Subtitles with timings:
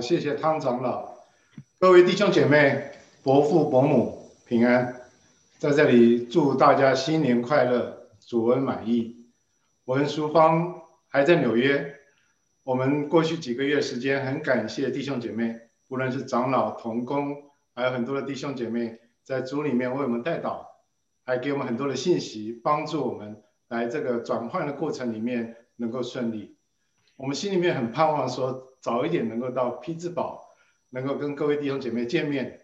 [0.00, 1.14] 谢谢汤长老，
[1.78, 2.90] 各位弟兄姐妹、
[3.22, 5.02] 伯父伯母平安，
[5.58, 9.26] 在这里祝大家新年快乐，主恩满意。
[9.84, 11.96] 我跟淑芳还在纽约，
[12.64, 15.54] 我们过去几个月时间，很感谢弟兄姐妹，
[15.88, 17.36] 无论是长老同工，
[17.74, 20.66] 还有很多的弟兄姐妹在主里面为我们带导，
[21.24, 26.56] 还给我们很多的信息，帮助我们来这个转换的过程里面能够顺利。
[27.16, 30.48] 我们心里面很盼望说，早一点能够到匹兹堡，
[30.88, 32.60] 能够跟各位弟兄姐妹见面。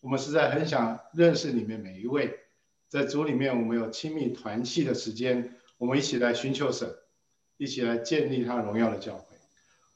[0.00, 2.38] 我们实在很想认识你们每一位，
[2.88, 6.88] 在主里面我们有亲密团契的时间，我们一起来寻求神，
[7.56, 9.36] 一起来建立他荣耀的教会。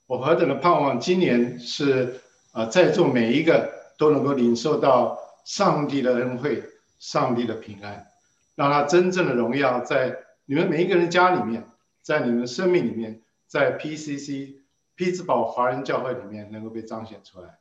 [0.06, 6.64] 我何等的盼望，今年是啊、在座每一个都能够领受到上帝的恩惠、
[6.98, 8.08] 上帝的平安，
[8.56, 11.64] 让他真正的荣耀在你们每一个人家里面，
[12.02, 14.59] 在你们生命里面，在 PCC。
[15.00, 17.58] 匹兹堡华人教会里面能够被彰显出来。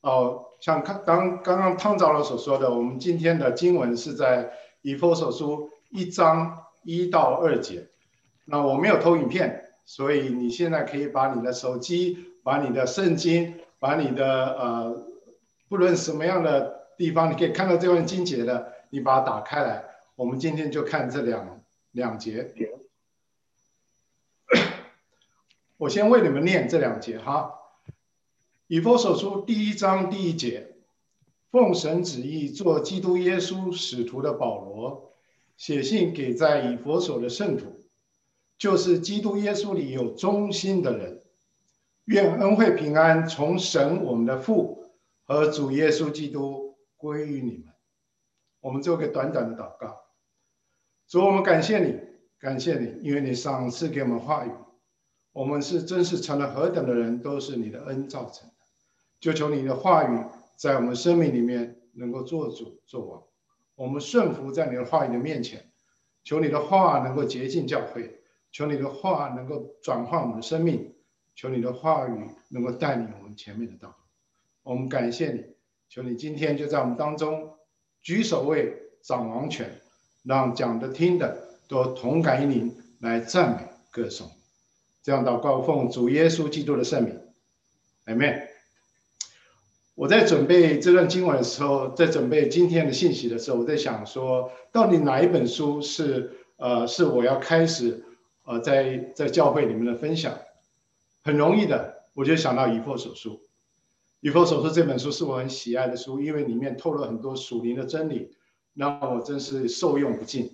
[0.00, 7.88] 哦，像刚刚刚刚汤长老所说的，我们今天的经文是在以弗所书一章一到二节。
[8.46, 15.06] 那我没有投影片，所以你现在可以把你的手机、把你的圣经、把你的呃，
[15.68, 19.84] 不论什么样的地方，你可以看到这段经节的，你把它打开来。
[20.14, 21.60] 我们今天就看这两
[21.92, 22.50] 两节。
[25.78, 27.52] 我先为你们念这两节哈，
[28.66, 30.74] 《以弗所书》第一章第一节，
[31.50, 35.12] 奉神旨意做基督耶稣使徒的保罗，
[35.58, 37.84] 写信给在以弗所的圣徒，
[38.56, 41.20] 就是基督耶稣里有忠心的人，
[42.06, 44.90] 愿恩惠平安从神我们的父
[45.24, 47.66] 和主耶稣基督归于你们。
[48.60, 49.94] 我们做个短短的祷告，
[51.06, 52.00] 主，我们感谢你，
[52.38, 54.50] 感谢你，因为你赏赐给我们话语。
[55.36, 58.54] 我们是真是成了何等的人，都是你的恩造成的。
[59.20, 60.24] 就求你的话语
[60.56, 63.22] 在我们生命里面能够做主做王。
[63.74, 65.70] 我们顺服在你的话语的面前，
[66.24, 68.18] 求你的话能够洁净教会，
[68.50, 70.94] 求你的话能够转换我们的生命，
[71.34, 73.94] 求你的话语能够带领我们前面的道路。
[74.62, 75.44] 我们感谢你，
[75.90, 77.50] 求你今天就在我们当中
[78.00, 79.70] 举首位掌王权，
[80.24, 84.30] 让讲的听的都同感于您来赞美歌颂。
[85.06, 87.16] 这样祷告，奉主耶稣基督的圣名
[88.06, 88.48] ，Amen。
[89.94, 98.04] 我在准备这段经文的时候，在准备今天的信息的时候，我在想说，到底哪一本书是呃是我要开始
[98.46, 100.36] 呃在在教会里面的分享？
[101.22, 103.40] 很容易的，我就想到以弗所书。
[104.18, 108.32] 以弗所书这本书是我很喜爱的书，因为里面透露很多属灵的真理，
[108.74, 110.50] 让我真是受用不尽。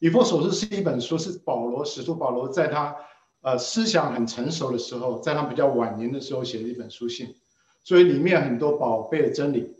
[0.00, 2.94] 以弗所书是一本书，是保罗使徒保罗在他。
[3.40, 7.36] 呃，思想很成熟的时候，在他比较晚年的时候写了一本书信，
[7.84, 9.76] 所以里面很多宝贝的真理。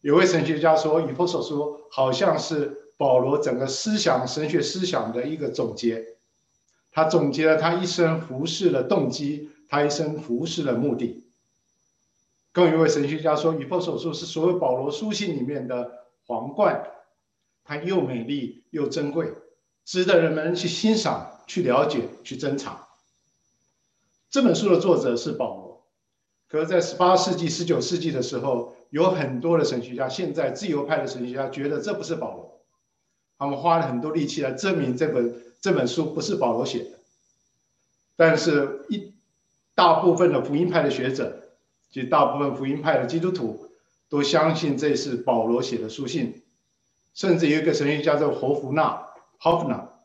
[0.00, 6.06] 有位神学家说，以弗所书好像是保罗整个思想神学思想的一个总结，
[6.92, 11.24] 他总结了他一生服侍的动机，他一生服侍的目的。
[12.52, 16.86] 更有一位神学家说，以弗所书是所有保罗书信里面的皇冠，
[17.64, 19.34] 它又美丽又珍贵，
[19.84, 21.32] 值得人们去欣赏。
[21.46, 22.88] 去了解，去侦查。
[24.28, 25.86] 这本书的作者是保罗，
[26.48, 32.60] 可是，在十八世纪、十九世纪的时候，有很多的神学家，现在自由派的神学家觉得这不是保罗，
[33.38, 36.90] 他们花了很多力气来证明这本这本书不是保罗写的。
[38.16, 39.14] 但是，一
[39.74, 41.50] 大部分的福音派的学者，
[41.90, 43.70] 及大部分福音派的基督徒，
[44.08, 46.42] 都相信这是保罗写的书信，
[47.14, 49.06] 甚至有一个神学家叫霍福纳
[49.40, 49.95] （Hofner）。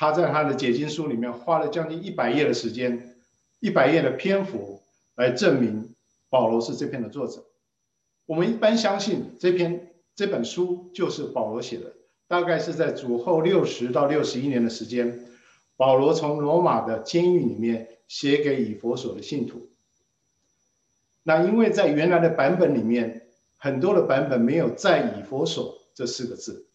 [0.00, 3.16] 他在他的解经书里面花了将近一百页的时间，
[3.58, 4.80] 一百页的篇幅
[5.14, 5.94] 来证明
[6.30, 7.44] 保罗是这篇的作者。
[8.24, 11.92] 我们一般相信这篇这本书就是保罗写的，
[12.28, 15.26] 大概是在主后六十到六十一年的时间，
[15.76, 19.68] 保罗从罗马的监狱里面写给以弗所的信徒。
[21.24, 23.26] 那因为在原来的版本里面，
[23.58, 26.68] 很多的版本没有在以弗所这四个字，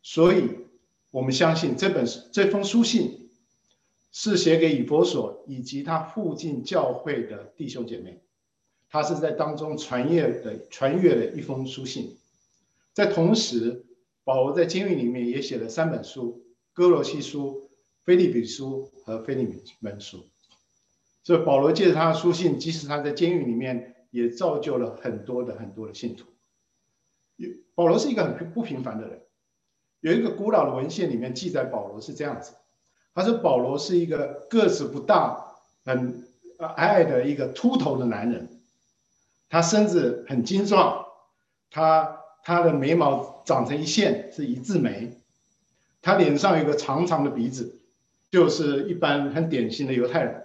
[0.00, 0.62] 所以。
[1.12, 3.30] 我们相信这本这封书信
[4.10, 8.22] 是写给以弗所以及他附近教会的弟兄姐妹，
[8.88, 12.16] 他是在当中传阅的传阅的一封书信。
[12.94, 13.84] 在同时，
[14.24, 16.42] 保罗在监狱里面也写了三本书：
[16.72, 17.70] 歌罗西书、
[18.04, 20.26] 腓利比书和腓利门书。
[21.22, 26.26] 所以保罗借着他的书信，即使他在监狱里面，也造就了很多的很多的信徒。
[27.74, 29.21] 保罗是一个很不平凡的人。
[30.02, 32.52] 有一个古老的文献里面记载，保罗是这样子，
[33.14, 35.54] 他说保罗是一个个子不大、
[35.84, 36.24] 很
[36.58, 38.60] 矮矮的一个秃头的男人，
[39.48, 41.06] 他身子很精壮，
[41.70, 45.16] 他他的眉毛长成一线，是一字眉，
[46.02, 47.80] 他脸上有个长长的鼻子，
[48.30, 50.42] 就是一般很典型的犹太人。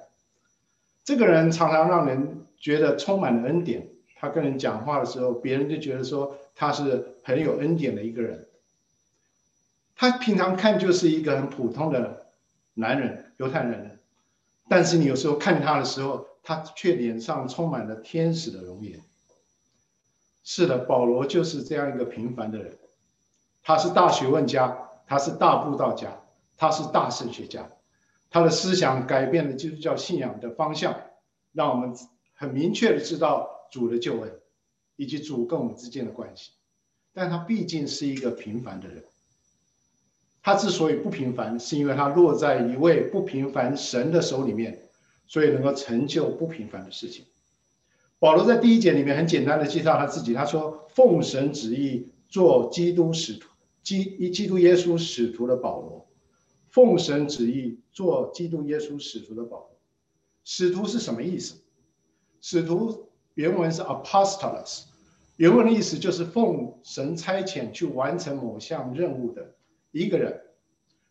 [1.03, 3.88] 这个人常常让人觉得充满了恩典，
[4.18, 8.46] 他跟人讲话的时候，别人就觉得说他是很有恩典的一个人。
[9.99, 12.27] 他平常看就是一个很普通的
[12.75, 13.99] 男人，犹太人，
[14.69, 19.01] 但是你有时候看他的时候，他却脸上充满了天使的容颜。
[20.44, 22.77] 是的，保罗就是这样一个平凡的人，
[23.63, 24.77] 他是大学问家，
[25.07, 26.21] 他是大布道家，
[26.55, 27.67] 他是大神学家，
[28.29, 30.95] 他的思想改变了基督教信仰的方向，
[31.53, 31.93] 让我们
[32.35, 34.31] 很明确的知道主的救恩，
[34.95, 36.51] 以及主跟我们之间的关系。
[37.13, 39.03] 但他毕竟是一个平凡的人。
[40.47, 44.81] 他之所以不平凡，是因为他落在一位不平凡神的手里面，
[45.27, 47.25] 所以能够成就不平凡的事情。
[48.17, 53.49] 保罗在第一节里面很简单的介绍他自己，他说：“奉神旨意做基督使徒，
[53.83, 56.07] 基一基督耶稣使徒的保罗。
[56.69, 59.77] 奉神旨意做基督耶稣使徒的保罗。
[60.45, 61.55] 使徒是什么意思？
[62.39, 64.85] 使徒原文是 apostolos，
[65.35, 69.55] 原文的意思就是奉神差遣去完成某项任务的。”
[69.92, 70.42] 一个人，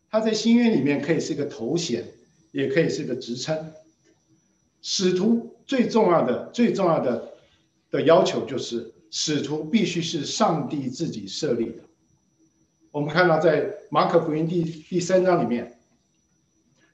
[0.09, 2.05] 他在新约里面可以是一个头衔，
[2.51, 3.73] 也可以是一个职称。
[4.81, 7.33] 使徒最重要的、最重要的
[7.91, 11.83] 的要求就是，使徒必须是上帝自己设立的。
[12.91, 15.77] 我们看到在马可福音第第三章里面，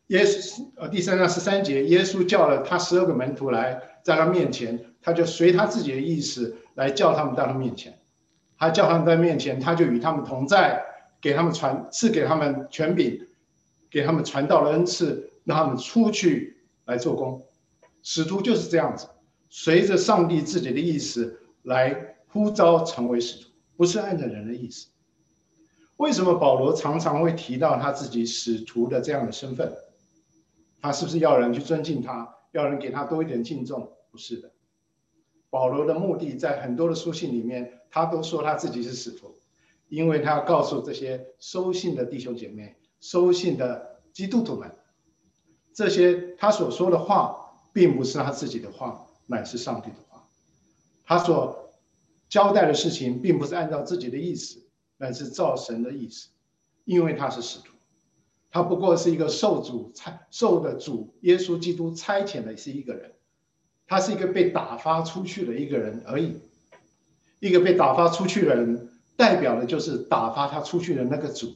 [0.08, 8.00] 耶稣呃第三章十三节，耶稣叫了他十二个门徒来，在他面前，他就随他自己的意思来叫他们到他面前。
[8.58, 10.84] 他叫他们在面前，他就与他们同在。
[11.24, 13.18] 给他们传赐给他们权柄，
[13.90, 17.42] 给他们传道的恩赐，让他们出去来做工。
[18.02, 19.08] 使徒就是这样子，
[19.50, 24.90] 随着上帝自己的意思来呼召成为使徒，不是按照人的意思。
[25.96, 29.74] 为什么保罗常常会提到他自己使徒的这样的身份？
[30.81, 33.94] 他是不是要人去尊敬他，要人给他多一点敬重？
[34.12, 34.52] 不是的。
[35.50, 39.33] 保罗的目的在很多的书信里面，他都说他自己是使徒。
[39.94, 44.75] 因为他要告诉这些收信的弟兄姐妹、收信的基督徒们，
[45.72, 50.28] 这些他所说的话，并不是他自己的话，乃是上帝的话。
[51.06, 51.72] 他所
[52.28, 54.63] 交代的事情，并不是按照自己的意思，
[54.98, 56.30] 乃是造神的意思。
[56.86, 57.68] 因为他是使徒，
[58.50, 63.12] 他不过是一个受主差、受的主耶稣基督差遣的是一个人，
[63.86, 66.39] 他是一个被打发出去的一个人而已，
[67.39, 68.89] 一个被打发出去的人。
[69.15, 71.56] 代表的就是打发他出去的那个主，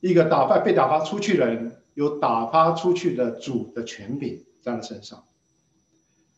[0.00, 5.24] 一个打发被打发出去的人，有打发出去的主的权柄在他身上。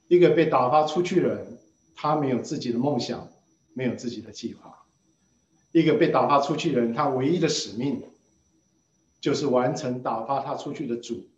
[0.08, 1.58] 一个被打发出去的人，
[1.96, 3.28] 他没有自己的梦想，
[3.74, 4.84] 没有自己的计划。
[5.72, 8.02] 一个被打发出去的人，他唯一的使命，
[9.20, 11.28] 就是完成打发他出去的主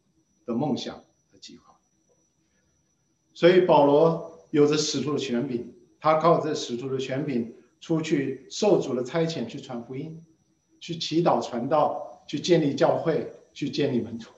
[0.44, 0.96] 的梦想
[1.30, 1.76] 和计划。
[3.32, 7.54] 所以保罗有着使徒的权柄，他靠着使徒的权柄。
[7.84, 10.24] 出去受主的差遣，去传福音，
[10.80, 14.32] 去祈祷传道，去建立教会，去建立门徒。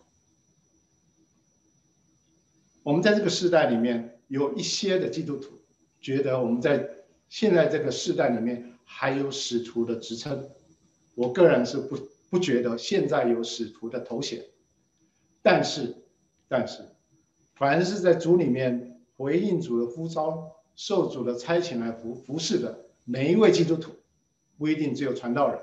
[2.83, 5.61] 我们在这个时代里面，有一些的基督徒
[6.01, 6.91] 觉得我们在
[7.29, 10.51] 现在这个时代里面还有使徒的职称。
[11.15, 11.97] 我个人是不
[12.29, 14.45] 不觉得现在有使徒的头衔。
[15.41, 15.95] 但是，
[16.49, 16.83] 但是，
[17.55, 22.86] 凡是在主里面回应主的呼召、受主的差遣来服服侍的。
[23.09, 23.93] 每一位基督徒
[24.59, 25.61] 不一定只有传道人，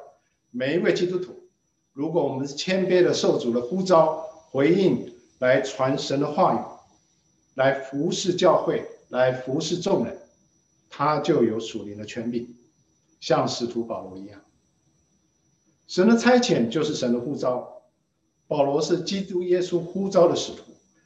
[0.50, 1.44] 每一位基督徒，
[1.92, 6.60] 如果我们是谦卑的受主的呼召回应，来传神的话语，
[7.56, 10.18] 来服侍教会，来服侍众人，
[10.90, 12.48] 他就有属灵的权柄，
[13.20, 14.40] 像使徒保罗一样。
[15.86, 17.82] 神的差遣就是神的呼召，
[18.48, 20.62] 保罗是基督耶稣呼召的使徒，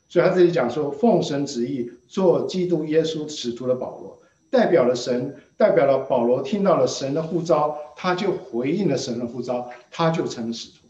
[0.08, 4.17] 所以他这里讲说，奉神旨意做基督耶稣使徒的保罗。
[4.50, 10.88] 代表了神，代表了保罗听到了神的呼召，他就回应了神的呼召，他就成了使徒。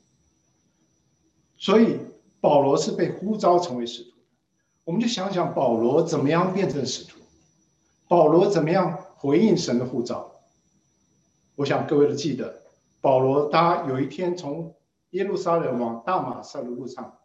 [1.58, 1.98] 所以
[2.40, 4.12] 保罗是被呼召成为使徒。
[4.84, 7.20] 我们就想想保罗怎么样变成使徒，
[8.08, 10.32] 保罗怎么样回应神的呼召。
[11.56, 12.62] 我想各位都记得，
[13.02, 14.76] 保罗他有一天从
[15.10, 17.18] 耶路撒冷往大马色的路上，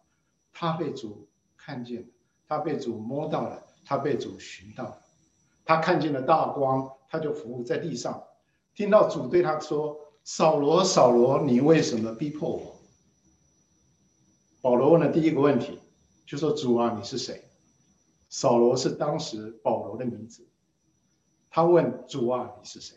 [0.53, 2.09] 他被主看见了，
[2.49, 5.02] 他被主摸到了，他被主寻到了。
[5.65, 8.25] 他看见了大光，他就伏在地上，
[8.75, 12.81] 听到主对他说：“扫罗，扫罗，你为什么逼迫我？”
[14.61, 15.79] 保罗问的第一个问题
[16.27, 17.45] 就说：“主啊，你是谁？”
[18.31, 20.47] 扫罗是当时保罗的名字。
[21.51, 22.97] 他问主啊，你是谁？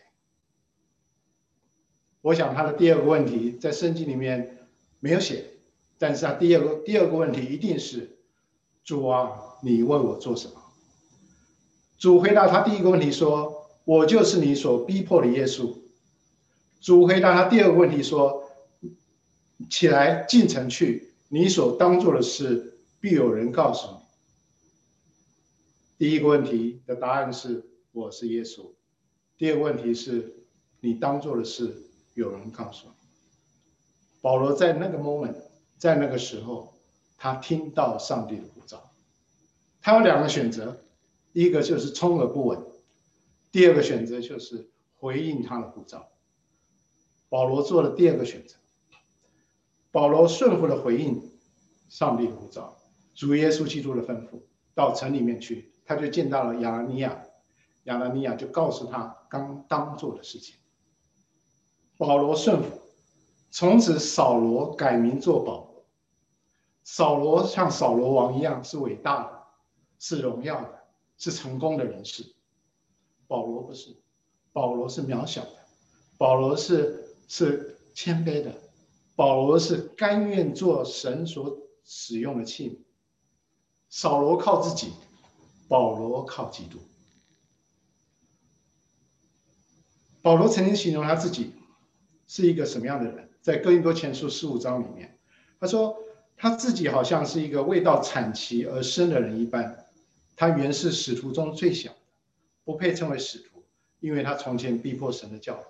[2.22, 4.68] 我想他的第二个问题在圣经里面
[5.00, 5.46] 没有写，
[5.98, 8.18] 但是他第二个第二个问题一定是
[8.84, 10.65] 主啊，你为我做什么？
[12.06, 15.76] 主回答他第一个问题说：“我就是你所逼迫的耶稣。”
[16.80, 18.44] 主回答他第二个问题说
[19.72, 23.98] ：“起来进城去，你所当做的事必有人告诉你。”
[25.98, 27.66] 第一个问题的答案是。
[27.92, 28.72] 我是耶稣。
[29.36, 30.46] 第二个问题是，
[30.82, 31.76] 你当做的事，
[32.14, 32.94] 有人告诉你。
[34.22, 35.38] 保罗在那个 moment，
[35.80, 36.76] 在那个时候，
[37.18, 38.92] 他听到上帝的呼召。
[39.82, 40.85] 他有两个选择，
[41.36, 42.66] 一个就是充耳不闻，
[43.52, 46.08] 第二个选择就是回应他的呼召。
[47.28, 48.56] 保罗做了第二个选择。
[49.92, 51.22] 保罗顺服的回应
[51.90, 52.78] 上帝的呼召，
[53.14, 57.22] 主耶稣基督的吩咐，到城里面去，他就见到了亚拿尼亚。
[57.84, 60.56] 亚拿尼亚就告诉他刚当做的事情。
[61.98, 62.80] 保罗顺服，
[63.52, 65.86] 从此扫罗改名做保罗。
[66.86, 69.44] 扫罗像扫罗王一样是伟大的，
[70.00, 70.85] 是荣耀的，
[71.18, 72.34] 是成功的人士。
[73.28, 73.96] 保罗不是，
[74.54, 75.58] 保罗是渺小的，
[76.18, 78.54] 保罗是是谦卑的，
[79.16, 82.78] 保罗是甘愿做神所使用的器皿。
[83.90, 84.92] 扫罗靠自己，
[85.68, 86.80] 保罗靠基督。
[90.22, 91.54] 保罗曾经形容他自己
[92.28, 93.30] 是一个什么样的人？
[93.42, 95.18] 在哥林多前书十五章里面，
[95.60, 95.96] 他说
[96.36, 99.85] 他自己好像是一个未到产期而生的人一般。
[100.36, 101.98] 他原是使徒中最小的，
[102.64, 103.64] 不配称为使徒，
[104.00, 105.62] 因为他从前逼迫神的教诲。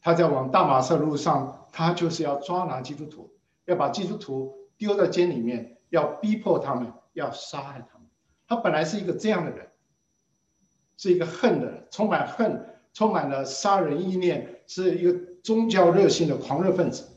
[0.00, 3.32] 他在往大马色路上，他就是要抓拿基督徒，
[3.66, 8.08] 要把基督徒丢在监里面，要逼迫他们，要杀害他们。
[8.46, 9.68] 他本来是一个这样的人，
[10.96, 12.66] 是一个恨的人，充满恨。
[12.92, 17.08] 充满了杀人意念，是一个宗教热心的狂热分子。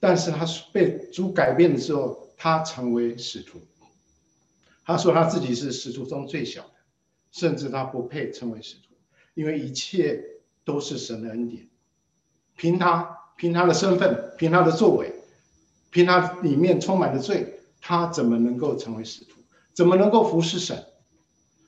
[0.00, 3.60] 但是他被主改变的时候，他成为使徒。
[4.84, 6.74] 他说他自己是使徒中最小的，
[7.30, 8.94] 甚至他不配称为使徒，
[9.34, 10.22] 因为一切
[10.64, 11.68] 都是神的恩典。
[12.56, 15.12] 凭他，凭他的身份，凭他的作为，
[15.90, 19.40] 凭他里面充满的罪，他怎么能够成为使徒？
[19.72, 20.84] 怎么能够服侍神？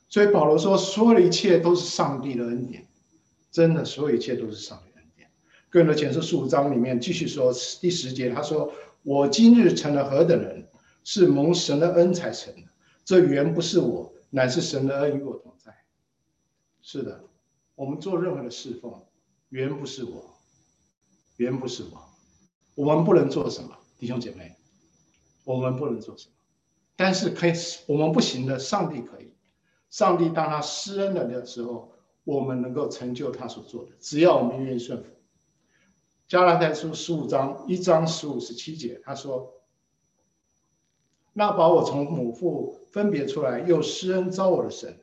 [0.09, 2.87] 所以保罗说，所有的一切都是上帝的恩典，
[3.51, 5.29] 真的，所有一切都是上帝的恩典。
[5.69, 10.69] 哥林多前书十五章里面继续说第十节，他说：“我今日成了何等人，
[11.03, 12.63] 是蒙神的恩才成的。
[13.07, 15.75] 这原不是我，乃是神的恩与我同在。”
[16.83, 17.23] 是的，
[17.75, 19.03] 我们做任何的侍奉，
[19.49, 20.35] 原不是我，
[21.37, 22.03] 原不是我，
[22.75, 24.57] 我们不能做什么，弟兄姐妹，
[25.45, 26.35] 我们不能做什么，
[26.97, 27.53] 但是可以，
[27.87, 29.33] 我们不行的，上帝可以。
[29.89, 31.93] 上帝当他施恩了的时候，
[32.25, 35.11] 我们能够成就他所做的，只要我们愿意顺服。
[36.27, 39.55] 加拉太书十五章一章十五十七节，他说
[41.39, 44.99] ：“那把我从母腹分别出来，又施恩召我的神，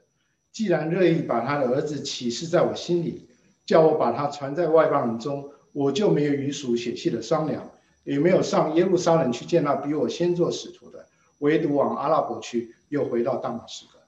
[0.51, 3.29] 既然乐意把他的儿子启示在我心里，
[3.67, 7.69] 叫我把他传在外邦人中，我就没有与属血气的商量，
[8.03, 11.05] 也没有上耶路撒冷去见那比我先做使徒的，
[11.37, 13.99] 唯独往阿拉伯去，又回到大马士革。”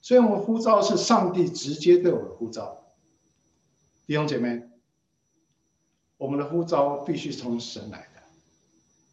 [0.00, 2.80] 所以，我们呼召是上帝直接对我的呼召，
[4.06, 4.62] 弟兄姐妹，
[6.16, 8.06] 我们的呼召必须从神来。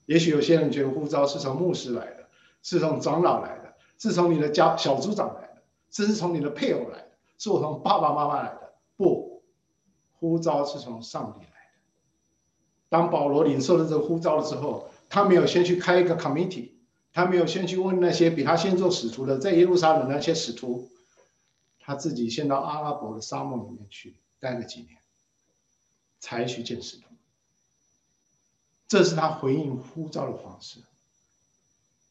[0.07, 2.27] 也许有些人觉得呼召是从牧师来的，
[2.63, 5.61] 是从长老来的，是从你的家小组长来的，
[5.91, 8.73] 甚至从你的配偶来的，是我从爸爸妈妈来的。
[8.95, 9.43] 不，
[10.13, 11.79] 呼召是从上帝来的。
[12.89, 16.71] 当保罗领受了这个呼召了之后，他没有先去开一个 committee。
[17.13, 20.87] 他没有先去问那些比他先做使徒的，在耶路撒冷那些使徒，
[21.79, 24.97] 他自己先到阿拉伯的沙漠里面去待了几年，
[26.19, 27.05] 才去见使徒。
[28.87, 30.79] 这是他回应呼召的方式。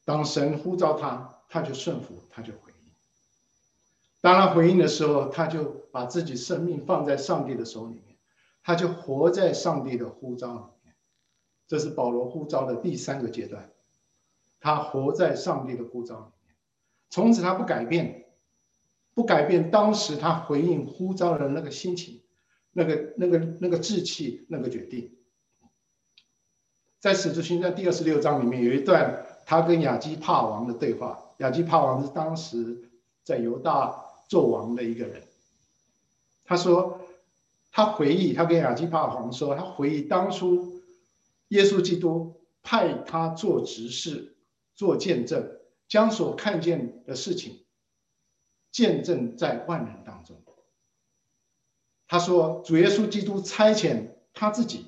[0.05, 2.93] 当神呼召他，他就顺服，他就回应。
[4.21, 8.17] 当他回应的时候，他就把自己生命放在上帝的手里面，
[8.63, 10.95] 他就活在上帝的呼召里面。
[11.67, 13.71] 这是保罗呼召的第三个阶段。
[14.61, 16.55] 他活在上帝的呼召里面，
[17.09, 18.27] 从此他不改变，
[19.15, 22.21] 不改变当时他回应呼召的那个心情，
[22.73, 25.16] 那个、那个、那个志气、那个决定。
[27.07, 31.17] 在《使徒行传》第二十六章里面有一段他跟亚基帕王的对话。
[31.37, 32.91] 亚基帕王是当时
[33.23, 33.97] 在犹大
[34.29, 35.23] 做王的一个人。
[36.45, 36.99] 他说，
[37.71, 40.83] 他回忆，他跟亚基帕王说，他回忆当初
[41.51, 44.35] 耶稣基督派他做执事。
[44.75, 45.49] 做见证，
[45.87, 47.65] 将所看见的事情
[48.73, 50.43] 见证在万人当中。
[52.09, 54.87] 他说：“主耶稣基督差遣他自己，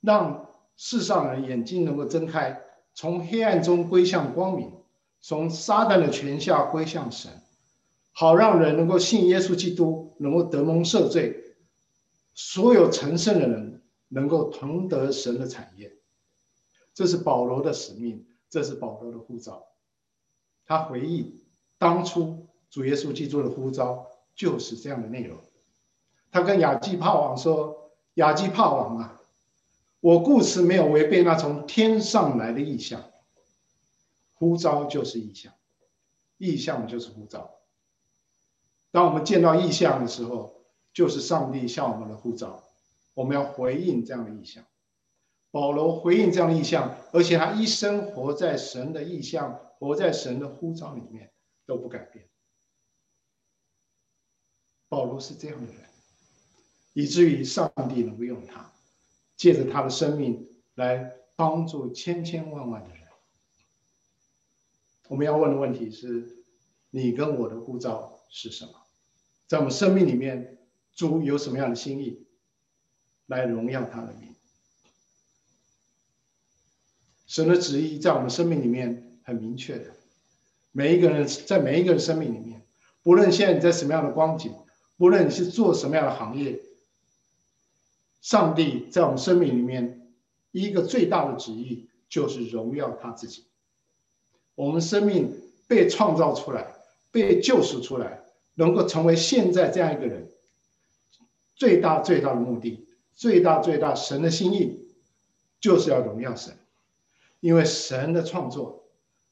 [0.00, 2.60] 让世上人眼睛能够睁开，
[2.94, 4.72] 从黑暗中归向光明，
[5.20, 7.30] 从撒旦的权下归向神，
[8.12, 11.56] 好让人能够信耶稣基督，能够得蒙赦罪，
[12.34, 15.92] 所有成圣的人能够同得神的产业。”
[16.94, 19.66] 这是保罗的使命，这是保罗的呼召。
[20.64, 21.44] 他回忆
[21.76, 25.38] 当初主耶稣基督的呼召就是这样的内容。
[26.30, 29.20] 他跟亚基帕王说：“亚基帕王啊，
[30.04, 33.10] 我故此没有违背那从天上来的意象。
[34.34, 35.54] 呼召就是意象，
[36.36, 37.58] 意象就是呼召。
[38.90, 42.62] 当我们见到意象的时候，就是上帝向我们的呼召，
[43.14, 44.62] 我们要回应这样的意象。”
[45.50, 51.32] 保罗回应这样的意象，而且他一生活在神的意象、活在神的呼召里面，
[51.64, 52.28] 都不改变。
[54.86, 55.82] 保罗是这样的人，
[56.92, 58.70] 以至于上帝能够用他，
[59.36, 62.98] 借着他的生命来帮助千千万万的人。
[65.08, 66.44] 我们要问的问题是：
[66.90, 68.72] 你跟我的护照是什么？
[69.46, 70.58] 在我们生命里面，
[70.94, 72.26] 主有什么样的心意，
[73.26, 74.34] 来荣耀他的名？
[77.26, 79.94] 神的旨意在我们生命里面很明确的，
[80.72, 82.64] 每一个人在每一个人生命里面，
[83.02, 84.54] 不论现在你在什么样的光景，
[84.96, 86.58] 不论你是做什么样的行业，
[88.24, 90.10] 上帝在我们生命里面
[90.50, 93.44] 一个最大的旨意就是荣耀他自己。
[94.54, 95.30] 我们生命
[95.68, 96.74] 被创造出来，
[97.10, 100.30] 被救赎出来，能够成为现在这样一个人，
[101.54, 104.88] 最大最大的目的，最大最大神的心意，
[105.60, 106.56] 就是要荣耀神。
[107.40, 108.88] 因为神的创作，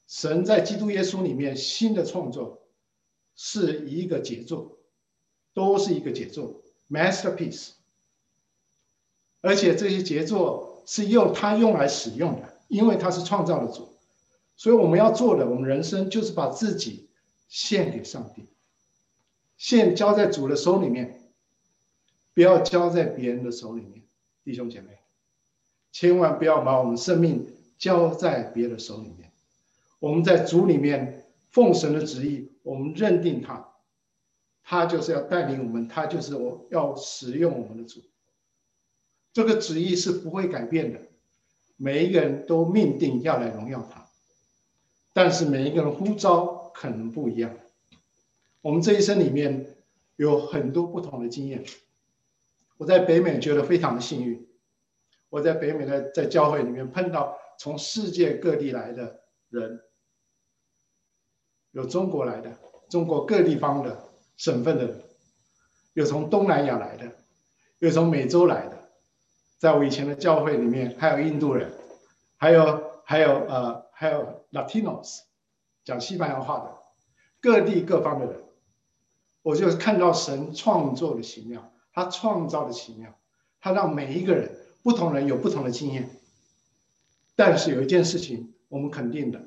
[0.06, 2.68] 神在基督耶稣里面新的创作，
[3.37, 4.80] 是一个杰作，
[5.54, 7.71] 都是一个杰作，masterpiece。
[9.43, 13.87] 而且这些杰作是用他用来使用的，因为他是创造的主，
[14.57, 17.11] 所以我们要做的，我们人生就是把自己
[17.49, 18.49] 献给上帝，
[19.59, 21.21] 献交在主的手里面，
[22.33, 24.02] 不要交在别人的手里面，
[24.43, 24.99] 弟兄姐妹，
[25.93, 27.47] 千万不要把我们生命。
[27.78, 29.33] 交在别的手里面，
[29.99, 33.73] 我们在主里面奉神的旨意，我们认定他，
[34.63, 38.00] 他就是要带领我们，他就是我要使用我们的主。
[39.32, 41.00] 这个旨意是不会改变的，
[41.76, 44.08] 每一个人都命定要来荣耀他，
[45.12, 47.54] 但是每一个人呼召可能不一样。
[48.60, 49.75] 我们这一生里面
[50.16, 51.64] 有很多不同的经验，
[52.76, 54.47] 我在北美觉得非常的幸运，
[55.28, 57.38] 我在北美的在教会里面碰到。
[57.58, 59.80] 从世界各地来的人，
[61.71, 65.00] 有中国来的，中国各地方的省份的人，
[65.92, 67.12] 有从东南亚来的，
[67.78, 68.81] 有从美洲来的，
[69.62, 71.70] 在我以前的教会里面，还有印度人，
[72.36, 75.20] 还有还有呃还有 Latinos，
[75.84, 76.78] 讲西班牙话的，
[77.40, 78.42] 各地各方的人，
[79.42, 83.16] 我就看到神创作的奇妙，他创造的奇妙，
[83.60, 84.50] 他让每一个人
[84.82, 86.10] 不同人有不同的经验。
[87.36, 89.46] 但是有一件事情，我们肯定的，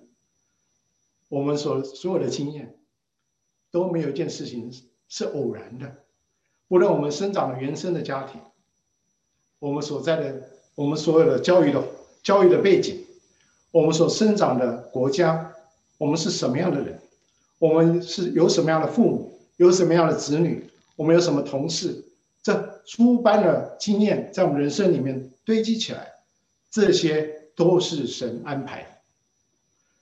[1.27, 2.79] 我们所所有的经验
[3.69, 4.71] 都没有一件事情
[5.09, 6.05] 是偶然的。
[6.69, 8.39] 无论我们生长的原生的家庭，
[9.65, 11.83] 我们所在的我们所有的教育的
[12.21, 13.03] 教育的背景，
[13.71, 15.51] 我们所生长的国家，
[15.97, 16.99] 我们是什么样的人，
[17.57, 22.05] 我们是有什么样的父母，有什么样的子女，我们有什么同事，
[22.43, 22.53] 这
[22.85, 26.13] 诸般的经验在我们人生里面堆积起来，
[26.69, 27.33] 这些。
[27.57, 28.99] 都是神安排，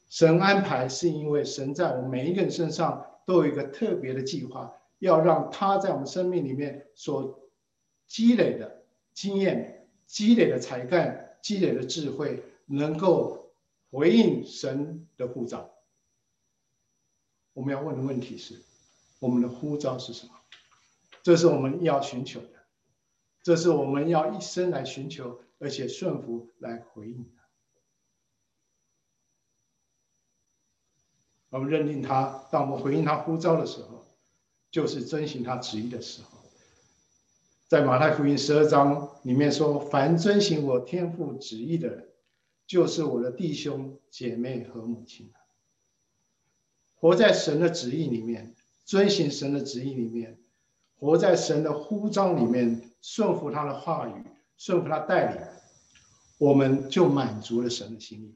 [0.10, 7.40] 神安排是因为神在我们每一个人身上都有一个特别的计划，要让他在我们生命里面所
[8.08, 8.83] 积累的
[9.14, 13.54] 经验、积累的才干、积累的智慧，能够
[13.92, 15.74] 回应神的呼召。
[17.54, 18.62] 我们要问的问题是：
[19.20, 20.34] 我们的呼召是什么？
[21.22, 22.66] 这是我们要寻求的，
[23.44, 27.44] 这是我们要一生来寻求，而且顺服来回应的。
[31.50, 34.04] 我们认定他，当我们回应他呼召的时候，
[34.72, 36.43] 就是遵循他旨意的时候。
[37.74, 42.08] 在马太福音十二章里面说：“凡遵行我天父旨意的人，
[42.68, 45.32] 就是我的弟兄姐妹和母亲。”
[46.94, 48.54] 活在神的旨意里面，
[48.86, 50.38] 遵行神的旨意里面，
[51.00, 54.24] 活在神的呼召里面，顺服他的话语，
[54.56, 55.42] 顺服他带领，
[56.38, 58.36] 我们就满足了神的心意。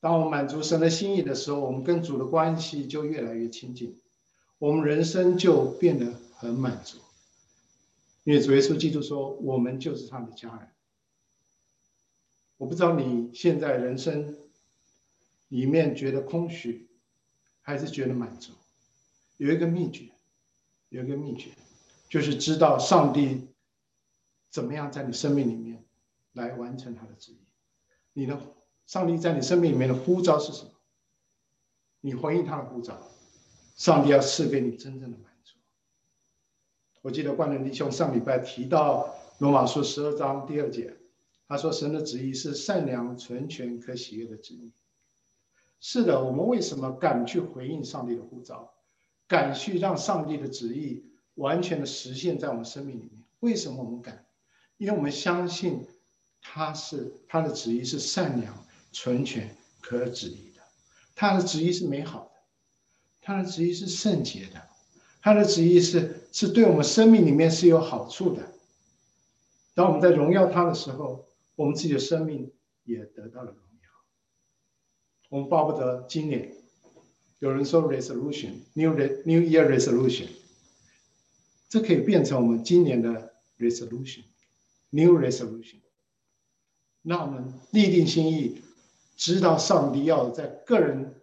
[0.00, 4.00] 当我们满足神的心意的时候，我们跟主的关系就越来越亲近，
[4.58, 6.98] 我们人生就变得很满足。
[8.24, 10.68] 因为主耶稣基督说，我们就是他的家人。
[12.56, 14.36] 我不知道你现在人生
[15.48, 16.88] 里面觉得空虚，
[17.60, 18.52] 还是觉得满足？
[19.38, 20.08] 有一个秘诀，
[20.88, 21.50] 有一个秘诀，
[22.08, 23.48] 就是知道上帝
[24.50, 25.84] 怎么样在你生命里面
[26.34, 27.38] 来完成他的旨意。
[28.12, 28.40] 你的
[28.86, 30.70] 上帝在你生命里面的呼召是什么？
[32.00, 33.10] 你回应他的呼召，
[33.74, 35.31] 上帝要赐给你真正的满足。
[37.02, 40.96] 我记得冠仁弟兄上礼拜提到罗马书十二章第二节，
[41.48, 44.70] 他说神的旨意是善良、纯全、可喜悦的旨意。
[45.80, 48.72] 是的，我们为什么敢去回应上帝的呼召？
[49.26, 53.24] 敢去让上帝的旨意完全的实现在我们生命里面？
[53.40, 54.24] 为什么我们敢？
[54.76, 55.84] 因为我们相信
[56.40, 60.62] 他是他的旨意是善良、纯全、可旨意的，
[61.16, 62.40] 他的旨意是美好的，
[63.20, 64.62] 他的旨意是圣洁的，
[65.20, 68.42] 他的旨意是是对我们生命里面是有好处的。
[69.74, 72.50] 当我们在荣耀他的时候，我们自己的生命
[72.84, 73.90] 也得到了荣耀。
[75.28, 76.54] 我们巴不得今年。
[77.38, 80.28] 有人说 resolution，new new year resolution，
[81.68, 85.80] 这可以变成我们今年的 resolution，new resolution。
[87.02, 88.62] 那我们立定心意，
[89.16, 91.20] 知道上帝要在个人，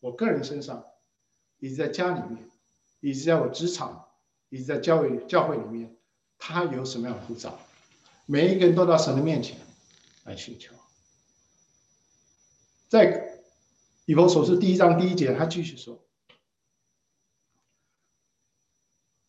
[0.00, 0.84] 我个人身上，
[1.60, 2.46] 以及在家里面，
[3.00, 4.03] 以及在我职场，
[4.54, 5.96] 以及在教会教会里面，
[6.38, 7.58] 他有什么样的呼召？
[8.24, 9.58] 每一个人都到神的面前
[10.22, 10.72] 来寻求，
[12.88, 13.32] 在。
[14.06, 16.04] 以弗所书第一章第一节，他继续说：“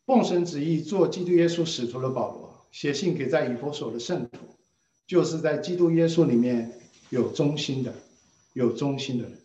[0.05, 4.57] 奉神旨意做基督耶稣使徒的保罗，写信给在以弗所的圣徒，
[5.07, 6.77] 就是在基督耶稣里面
[7.09, 7.93] 有忠心的，
[8.51, 9.41] 有忠心的人，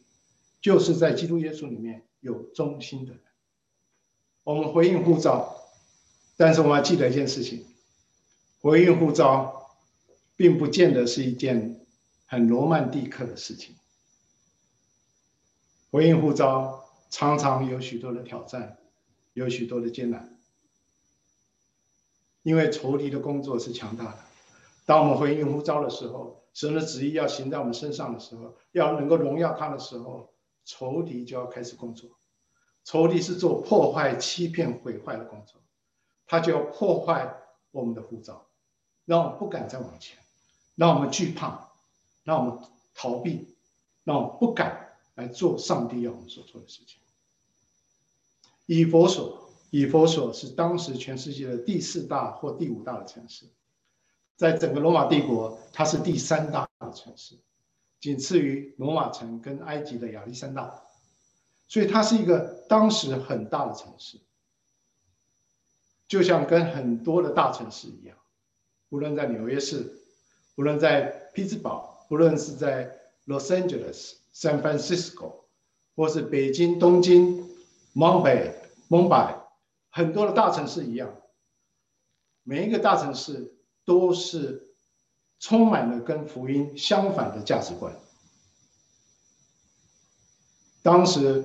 [0.61, 3.23] 就是在基督耶稣里面有忠心的人。
[4.43, 5.70] 我们回应护照，
[6.41, 7.67] 但是我们要记得一件事情：
[8.63, 9.77] 回应呼召，
[10.37, 11.85] 并不见得是一件
[12.25, 13.77] 很罗曼蒂克的事情。”
[15.93, 18.79] 回应呼召，常常有许多的挑战，
[19.35, 20.41] 有许多的艰难，
[22.43, 24.19] 因为仇敌的工作是强大的。
[24.87, 30.33] 当我们回应呼召的时候，神的旨意要行在我们身上的时候，要能够荣耀他的时候，
[30.65, 32.09] 仇敌就要开始工作。
[32.83, 35.61] 仇敌是做破坏、欺骗、毁坏的工作，
[36.31, 37.35] 他就要破坏
[37.73, 38.47] 我们的呼召，
[39.05, 40.17] 让我们不敢再往前，
[40.77, 41.73] 让我们惧怕，
[42.23, 42.63] 让我们
[42.95, 43.57] 逃避，
[44.05, 44.87] 让我们不敢。
[45.17, 46.99] 来做上帝要我们所做的事情。
[48.65, 53.45] 以弗所，以弗所是当时全世界的第四大或第五大的城市，
[54.37, 57.35] 在整个罗马帝国，它是第三大的城市，
[58.01, 60.83] 仅次于罗马城跟埃及的亚历山大，
[61.69, 64.17] 所以它是一个当时很大的城市，
[66.11, 68.17] 就像跟很多的大城市一样，
[68.89, 69.91] 无论在纽约市，
[70.57, 74.17] 无论在匹兹堡，无论是在 Los Angeles。
[74.33, 75.43] San Francisco，
[75.97, 77.51] 或是北京、东京、
[77.93, 78.55] 孟买、
[78.87, 79.37] 孟买，
[79.91, 81.13] 很多的大城市一样，
[82.45, 83.53] 每一个大城市
[83.85, 84.73] 都是
[85.41, 87.93] 充满了跟福音相反的价值观。
[90.81, 91.45] 当时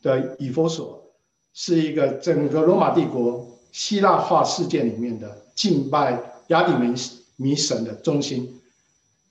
[0.00, 1.12] 的以弗所
[1.52, 6.94] 是一个整个罗马帝国希腊化世界里面的敬拜亚底米
[7.36, 8.60] 米神的中心，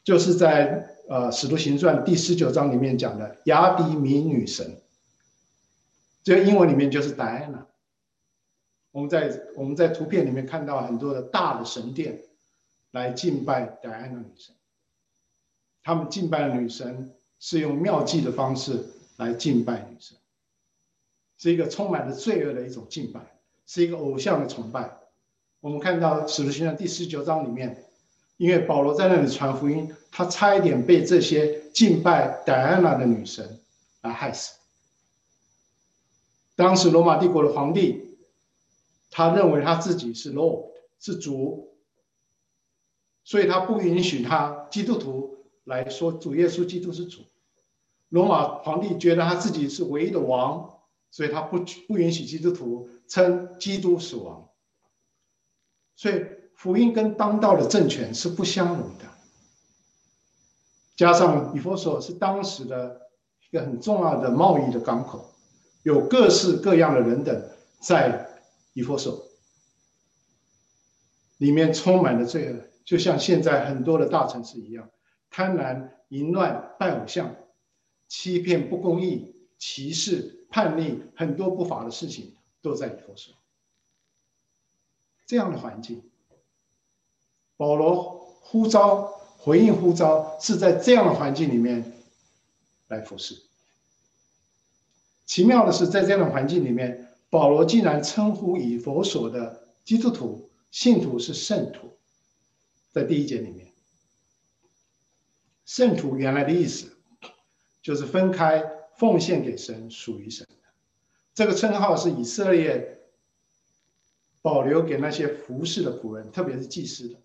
[0.03, 0.87] 就是在。
[1.09, 4.79] 呃，《使徒行传》第十九章里面讲的亚底米女神，
[6.21, 7.65] 这个英文里面就是 Diana。
[8.91, 12.21] 我们在我们在图片里面看到很多的大的神殿
[12.91, 14.53] 来敬拜 Diana 女神。
[15.81, 18.85] 他们敬拜的女神是用妙计的方式
[19.17, 20.15] 来敬拜女神，
[21.39, 23.38] 是一个充满了罪恶的一种敬拜，
[23.69, 24.97] 是一个偶像的崇拜。
[25.59, 27.85] 我们看到《使徒行传》第十九章里面。
[28.37, 33.59] 因为保罗在那里传福音，他差一点被这些敬拜戴安娜的女神
[34.01, 34.57] 来害死。
[36.55, 38.17] 当时罗马帝国的皇帝，
[39.11, 40.67] 他认为他自己是 Lord，
[41.01, 41.75] 是主，
[43.25, 47.23] 所以他不允许他基督徒来说主耶稣基督是主。
[48.07, 50.79] 罗马皇帝觉得他自己是唯一的王，
[51.11, 54.47] 所以他不不允许基督徒称基督是王。
[55.97, 56.25] 所以。
[56.59, 59.05] 福音跟当道的政权是不相容的，
[60.97, 62.99] 加上以弗所是当时的
[63.49, 65.33] 一个很重要的贸易的港口，
[65.83, 68.27] 有各式各样的人等在
[68.73, 69.25] 以弗所，
[71.37, 74.89] 里面充满了罪恶，就像现在很多的大城市一样，
[75.29, 77.33] 贪婪、淫乱、拜偶像，
[78.09, 83.33] 欺骗、不公义、歧视、叛逆，很多不法的事情都在以弗所。
[85.25, 86.03] 这样的环境，
[87.55, 89.05] 保罗呼召、
[89.37, 91.93] 回应呼召，是在这样的环境里面
[92.87, 93.39] 来服侍。
[95.25, 101.95] 奇妙的是，在这样的环境里面，保罗竟然称呼以弗所的基督徒、信徒是圣徒，
[102.91, 103.71] 在第一节里面，
[105.65, 106.97] 圣徒原来的意思
[107.83, 108.63] 就是分开
[108.97, 110.47] 奉献给神、属于神。
[111.33, 112.99] 这个称号是以色列
[114.41, 117.15] 保留给那些服侍的仆人，特别是祭司的。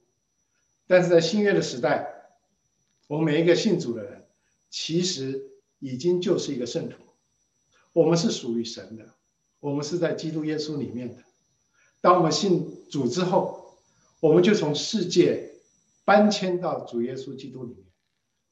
[0.87, 2.31] 但是在新约的时代，
[3.07, 4.27] 我们每一个信主的人，
[4.71, 6.97] 其实已经就是一个圣徒。
[7.93, 9.15] 我们是属于神的，
[9.61, 11.23] 我们是在基督耶稣里面的。
[12.01, 13.77] 当我们信主之后，
[14.21, 15.53] 我们就从世界
[16.05, 17.85] 搬迁到主耶稣基督里面。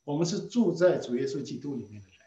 [0.04, 2.18] 我们是住在主耶稣基督里面的人，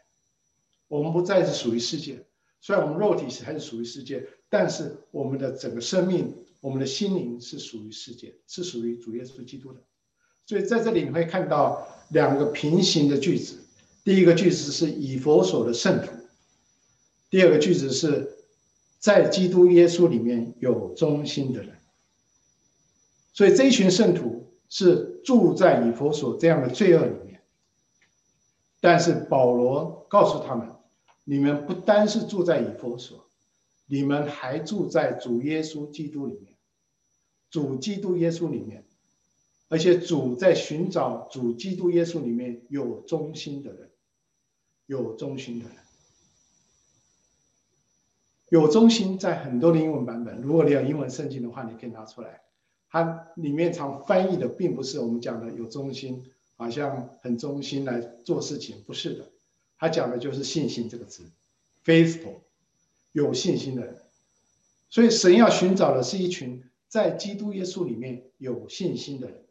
[0.88, 2.25] 我们不再是属于世界。
[2.66, 9.80] 虽然我们肉体是还是属于世界，但是我们的整个生命、我们的心灵是属于世界，是属于主耶稣基督的。
[10.46, 13.64] 所以在这里你会看到两个平行的句子。
[14.02, 16.10] 第一个句子是以弗所的圣徒。
[17.30, 18.36] 第二个句子是，
[18.98, 21.72] 在基督耶稣里面有忠心的人，
[23.32, 27.40] 所以这一群圣徒是住在以弗所这样的罪恶里面。
[28.80, 30.68] 但是保罗告诉他们：
[31.28, 33.26] 你们不单是住在以弗所，
[33.86, 36.54] 你们还住在主耶稣基督里面，
[37.50, 38.84] 主基督耶稣里面，
[39.68, 43.90] 而且主在寻找主基督耶稣里面有忠心的人，
[44.86, 45.76] 有忠心的人。
[48.50, 52.42] 有忠心，在很多的英文版本，如果你有英文圣经的话，你可以拿出来。
[52.88, 59.32] 它里面常翻译的并不是我们讲的有忠心，好像很忠心来做事情，不是的。
[59.78, 61.22] 他讲的就是信心这个词
[61.84, 62.40] ，faithful，
[63.12, 63.96] 有信心的人。
[64.88, 69.42] 所以神要寻找的是一群在基督耶稣里面有信心的人。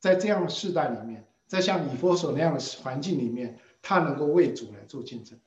[0.00, 5.38] 在这样的世代里面，在像以弗所那样的环境里面，他能够为主来做见证。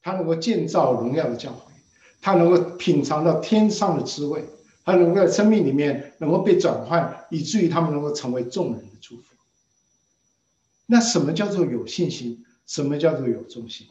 [0.00, 1.72] 他能够建造荣耀的教会，
[2.20, 4.44] 他能够品尝到天上的滋味，
[4.84, 9.34] 他能够在生命里面能够被转换，以至于他们能够成为众人的祝福。
[10.86, 12.44] 那什么叫做有信心？
[12.68, 13.88] 什么叫做有忠心？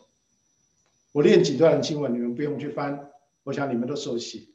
[1.11, 3.11] 我念几段经文，你们不用去翻，
[3.43, 4.53] 我想你们都熟悉，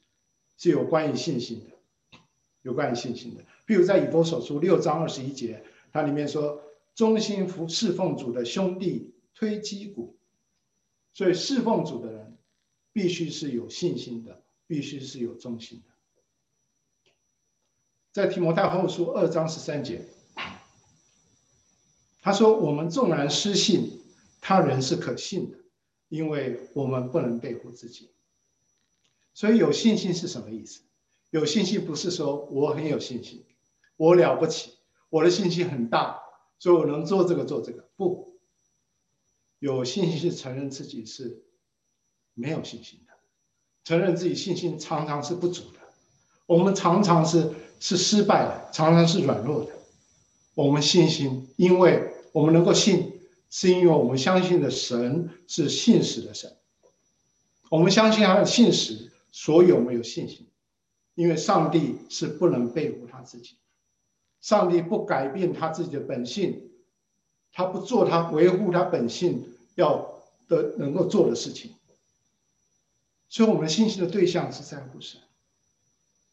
[0.57, 2.19] 是有关于信心的，
[2.63, 3.45] 有关于信心的。
[3.67, 6.63] 比如在以弗所书六章二十一节，它里面说
[6.95, 10.17] ：“忠心服侍奉主的兄弟推击鼓。”
[11.13, 12.39] 所以侍奉主的人，
[12.93, 15.93] 必须是有信心的，必须是有忠心的。
[18.13, 20.07] 在提摩太后书二章十三节，
[22.21, 24.02] 他说：“我们纵然失信，
[24.43, 25.57] 他人是可信的，
[26.11, 28.11] 因为我们不能背负自己。”
[29.33, 30.83] 所以有信心是什么意思？
[31.31, 33.43] 有信心不是说我很有信心，
[33.97, 34.73] 我了不起，
[35.09, 36.21] 我的信心很大，
[36.59, 37.89] 所以我能做这个做这个。
[37.97, 38.39] 不。
[39.59, 41.45] 有信心是承认自己是
[42.35, 43.15] 没有信心的，
[43.85, 45.79] 承认自己信心常常是不足的，
[46.47, 49.71] 我们常常是是失败的，常常是软弱的。
[50.55, 53.12] 我们信心，因为我们能够信，
[53.53, 56.57] 是因为我们相信的神是信实的神。
[57.71, 60.49] 我们相信他的信实，所以我们有信心，
[61.15, 63.57] 因为上帝是不能背负他自己，
[64.41, 66.71] 上帝不改变他自己的本性，
[67.53, 69.47] 他不做他维护他本性。
[69.75, 71.71] 要的能够做的事情，
[73.31, 75.19] 所以我们信心的对象是在乎神。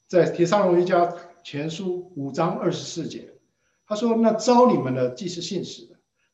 [0.09, 3.31] 在帖撒罗一家前书五章二十四节，
[3.87, 5.87] 他说：“那招你们的既是信实，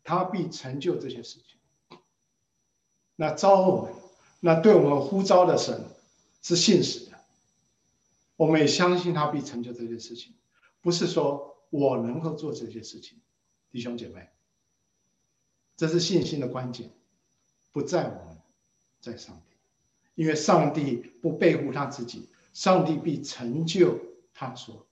[0.05, 1.99] 他必成就这些事情。
[3.17, 3.93] 那召我们，
[4.39, 5.83] 那对我们呼召的神
[6.41, 7.19] 是信实的，
[8.37, 10.33] 我们也相信他必成就这些事情。
[10.79, 13.19] 不是说我能够做这些事情，
[13.71, 14.29] 弟兄姐妹。”
[15.75, 16.89] 这是信心的关键，
[17.73, 18.37] 不在我们，
[19.01, 19.55] 在上帝，
[20.21, 23.99] 因为上帝不背负他自己，上帝必成就
[24.33, 24.87] 他所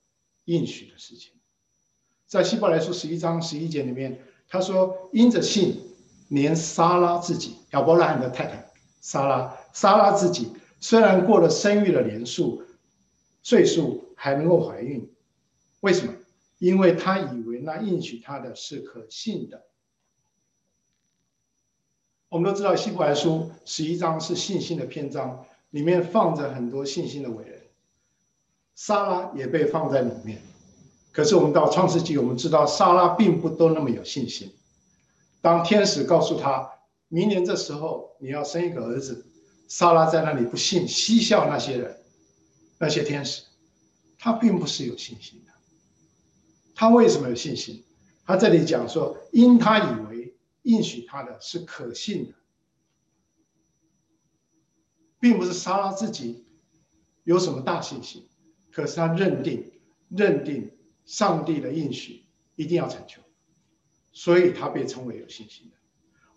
[0.46, 1.32] 应许的事情。
[2.26, 4.20] 在希伯来书十一章十一节里面，
[4.54, 5.82] 他说：“因着信，
[6.30, 12.62] 连撒拉自己，亚伯拉罕的太太撒拉，撒拉自己虽然过了生育的年数，
[13.42, 15.12] 岁数还能够怀孕，
[15.80, 16.14] 为什么？
[16.60, 19.64] 因为他以为那应许他的是可信的。”
[22.30, 23.30] 我们都知道，《希伯来书》
[23.66, 27.60] 十一章是信心的篇章，里面放着很多信心的伟人，
[28.76, 30.40] 撒拉也被放在里面。
[31.14, 34.52] 可是我们到创世纪，我们知道莎拉并不都那么有信心。
[35.42, 36.70] 当天使告诉他
[37.08, 39.26] ：“明年这时候你要生一个儿子。
[39.68, 41.98] 莎拉在那里不信，嬉笑那些人，
[42.78, 43.44] 那些天使，
[44.20, 45.52] 他并不是有信心的。
[46.76, 47.84] 他为什么有信心？
[48.26, 52.34] 他这里讲说，因他以为应许他的是可信的，
[55.20, 56.46] 并不是莎拉自己
[57.24, 58.28] 有什么大信心，
[58.72, 59.72] 可是他认定，
[60.10, 60.72] 认定
[61.06, 62.24] 上帝的应许
[62.56, 63.18] 一定要成就，
[64.12, 65.78] 所以他被称为有信心的。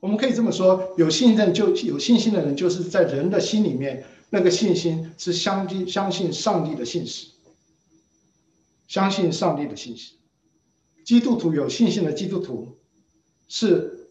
[0.01, 7.29] 我们可以这么说，有信任就有信心的人，就是在人的心里面，那个信心是相信相信上帝的信实，
[8.87, 10.15] 相信上帝的信实。
[11.05, 12.77] 基督徒有信心的基督徒，
[13.49, 14.09] 是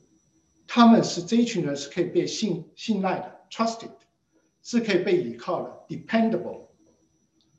[0.65, 3.91] 他们是这一群人是可以被信信赖的，trusted，
[4.63, 6.61] 是可以被依靠的，dependable。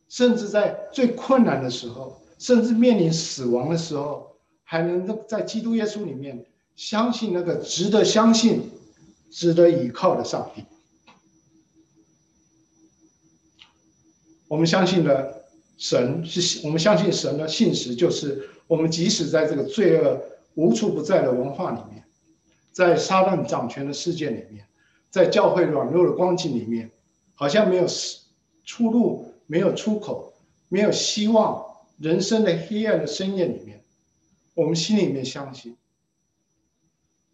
[0.09, 6.45] 甚至在最困难的时候，甚至面临死亡的时候，还能够在基督耶稣里面。
[6.75, 8.71] 相信那个值得相信、
[9.31, 10.63] 值得依靠的上帝。
[14.47, 15.45] 我们相信的
[15.79, 20.21] 神是我们相信神的信实，就是我们即使在这个罪恶
[20.55, 22.05] 无处不在的文化里面，
[22.73, 24.67] 在撒旦掌权的世界里面，
[25.09, 26.91] 在教会软弱的光景里面，
[27.35, 27.87] 好像没有
[28.65, 30.35] 出路、没有出口、
[30.69, 31.65] 没有希望，
[31.99, 33.83] 人生的黑暗的深夜里面，
[34.55, 35.77] 我们心里面相信。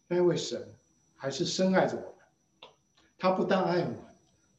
[0.08, 0.68] 那位神
[1.16, 2.70] 还是深爱着我们，
[3.18, 3.96] 他不但爱我们，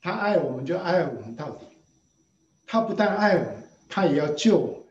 [0.02, 1.66] 他爱我们就爱我们到底。
[2.66, 4.84] 他不但爱我们，他也要救我们。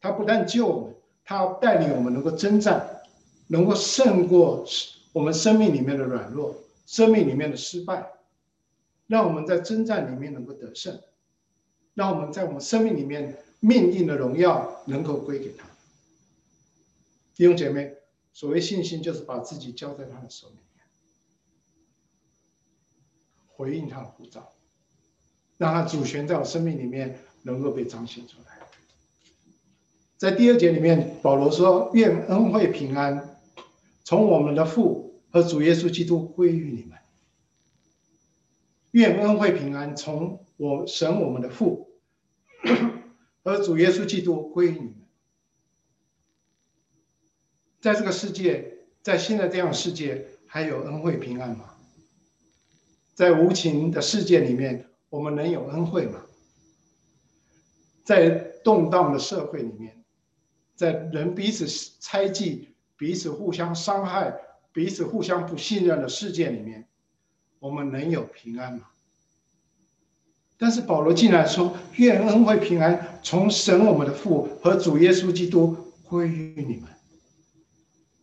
[0.00, 3.02] 他不但救我们，他要带领我们能够征战，
[3.48, 4.64] 能够胜过
[5.12, 6.54] 我们生命里面的软弱，
[6.86, 8.10] 生命里面的失败，
[9.06, 11.00] 让我们在征战里面能够得胜，
[11.94, 15.66] 让我们在我们生命里面命定的荣耀能够归给他。
[17.34, 17.94] 弟兄姐妹。
[18.32, 20.84] 所谓信心，就是把自己交在他的手里面，
[23.46, 24.52] 回应他的呼召，
[25.56, 28.58] 让他主权在我生命里面能够被彰显出来。
[30.18, 33.40] 在第二节里面，保罗说：“愿恩惠平安
[34.04, 36.98] 从我们的父和主耶稣基督归于你们。
[38.90, 41.88] 愿恩惠平安从我神我们的父
[43.46, 44.94] 和主耶稣基督归于你们。”
[47.80, 51.70] 在这个世界，在现在这样世界，还有恩惠平安吗？
[53.14, 56.20] 在无情的世界里面，我们能有恩惠吗？
[58.02, 58.30] 在
[58.64, 60.04] 动荡的社会里面，
[60.74, 61.68] 在人彼此
[62.00, 64.36] 猜忌、彼此互相伤害、
[64.72, 66.88] 彼此互相不信任的世界里面，
[67.60, 68.90] 我们能有平安吗？
[70.58, 76.88] 但是保罗竟然说：“愿恩惠平安从神我们的父和主耶稣基督归于你们。”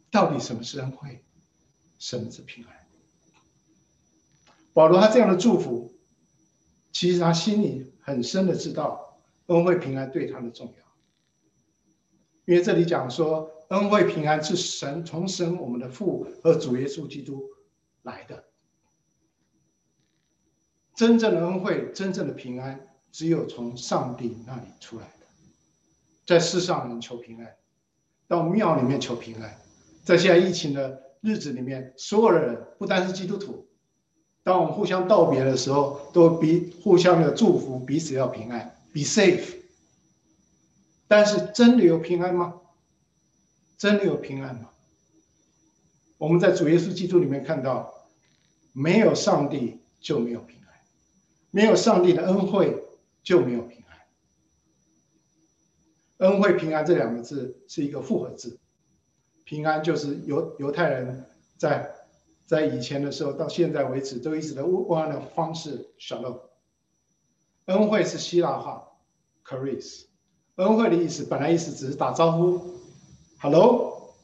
[0.10, 1.24] 到底什么是恩惠？
[2.00, 2.74] 什么是平安？
[4.74, 5.94] 保罗他这样的祝福，
[6.92, 10.84] 其实他心里很深的知道恩惠平安对他的重要。
[12.46, 17.44] 因为这里讲说，恩惠平安是神从神我们的父和主耶稣基督
[18.02, 18.44] 来的。
[20.96, 22.80] 真正的恩惠，真正的平安，
[23.12, 25.26] 只有从上帝那里出来的。
[26.26, 27.56] 在世上能求平安，
[28.28, 29.58] 到庙里面求平安。
[30.04, 33.68] 在现在疫情的日子里面，所有的人不单是基督徒，
[34.44, 39.56] 当我们互相道别的时候，都彼互相的祝福，彼此要平安，be safe。
[41.08, 42.56] 但是真的有平安吗？
[43.78, 44.70] 真的有平安吗？
[46.18, 47.94] 我们在主耶稣基督里面看到，
[48.72, 50.63] 没有上帝就没有平安，
[51.56, 52.84] 没有上帝的恩惠
[53.22, 53.98] 就没有平安。
[56.18, 58.60] 恩惠平安这两个字是一个复合字。
[59.44, 61.94] 平安就是犹犹太人在
[62.48, 66.40] 在以前的时候到现在为止都一直的问安的方式，Shalom。
[67.66, 68.88] 恩惠是希腊话
[69.48, 70.08] c a r i s。
[70.56, 72.80] 恩惠的意思本来意思只是打招呼
[73.40, 74.16] ，Hello。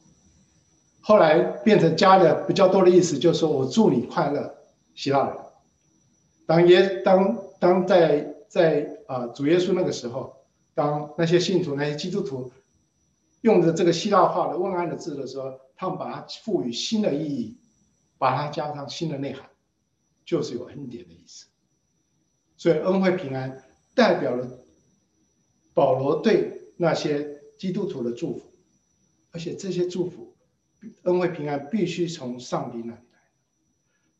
[1.00, 4.52] 后来变成加的比较多的意思，就是说我祝你快乐，
[4.96, 5.36] 希腊人。
[6.50, 10.34] 当耶当当在在啊、呃、主耶稣那个时候，
[10.74, 12.50] 当那些信徒那些基督徒。
[13.42, 17.56] 用着这个希腊话的问安的字的时候，他们把它赋予新的意义，
[18.18, 19.48] 把它加上新的内涵，
[20.26, 21.46] 就是有恩典的意思。
[22.58, 24.58] 所以恩惠平安代表了
[25.72, 28.52] 保罗对那些基督徒的祝福，
[29.30, 30.34] 而且这些祝福
[31.04, 33.20] 恩惠平安必须从上帝那里来。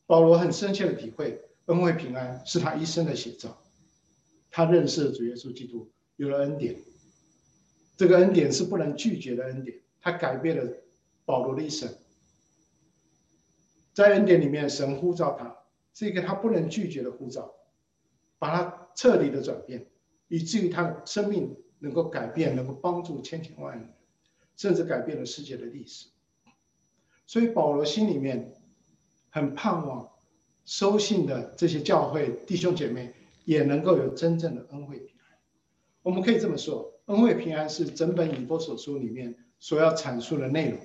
[0.06, 3.56] 保罗很深切的体会，恩惠平安是他一生的写照。
[4.50, 6.76] 他认识了主耶稣基督，有了恩典。
[7.96, 10.72] 这个恩典是不能拒绝的恩典，他改变了
[11.24, 11.88] 保罗的一生。
[13.92, 15.56] 在恩典里面，神呼召他，
[15.94, 17.54] 是一个他不能拒绝的呼召，
[18.38, 19.86] 把他彻底的转变，
[20.28, 23.94] 以至于他生命能够改变，能够帮助千千万人，
[24.56, 26.08] 甚至改变了世界的历史。
[27.26, 28.60] 所以保罗心里面
[29.28, 30.10] 很盼望
[30.70, 33.12] 收信的这些教会弟兄姐妹
[33.44, 35.36] 也能够有真正的恩惠平安。
[36.00, 40.78] 我们可以这么说，恩惠平安是整本以弗所书里面所要阐述的内容。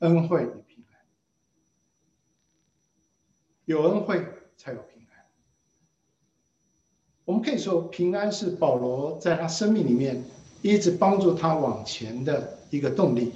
[0.00, 0.98] 恩惠与平安，
[3.66, 5.24] 有恩惠才有平安。
[7.24, 10.24] 我们可以说，平安是保罗在他生命里面
[10.62, 13.34] 一直帮助他往前的一个动力。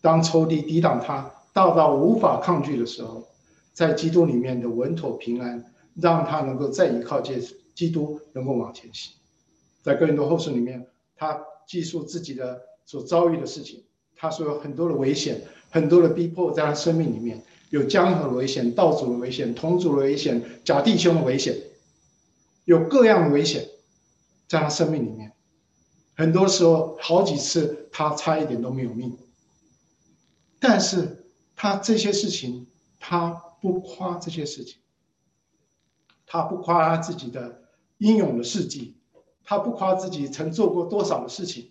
[0.00, 3.26] 当仇敌抵挡他，到到无法抗拒的时候，
[3.72, 7.40] 在基督里面的稳妥平安，让他能够再依靠借
[7.74, 9.14] 基督，能够往前行。
[9.82, 10.86] 在哥林多后书里面，
[11.16, 13.84] 他记述自己的所遭遇的事情。
[14.16, 21.56] 他说有很多的危险，很多的逼迫，在他生命里面有江河的危险、道主的危险、同族的危险、假弟兄的危险，
[22.64, 23.64] 有各样的危险，
[24.48, 25.32] 在他生命里面。
[26.16, 29.16] 很多时候，好几次他差一点都没有命。
[30.60, 31.23] 但是
[31.56, 32.66] 他这些事情，
[32.98, 33.30] 他
[33.60, 34.80] 不夸这些事情，
[36.26, 37.62] 他不夸他自己的
[37.98, 38.96] 英勇的事迹，
[39.42, 41.70] 他不夸自己曾做过多少的事情。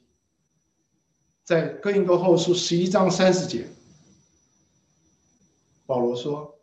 [1.43, 3.67] 在哥林多后书十一章三十节，
[5.85, 6.57] 保罗说：“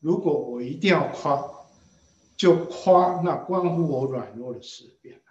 [0.00, 1.68] 如果我一定要夸，
[2.36, 5.22] 就夸那关乎我软弱的事变了。